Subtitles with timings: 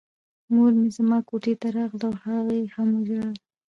[0.53, 3.33] مور مې زما کوټې ته راغله او هغې هم ژړل